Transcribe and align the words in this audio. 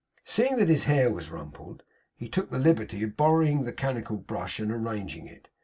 Seeing 0.23 0.55
that 0.55 0.67
his 0.67 0.85
hair 0.85 1.11
was 1.11 1.29
rumpled, 1.29 1.83
he 2.15 2.27
took 2.27 2.49
the 2.49 2.57
liberty 2.57 3.03
of 3.03 3.15
borrowing 3.15 3.65
the 3.65 3.71
canonical 3.71 4.17
brush 4.17 4.57
and 4.59 4.71
arranging 4.71 5.27
it. 5.27 5.47